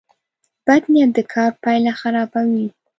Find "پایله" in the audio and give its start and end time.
1.63-1.91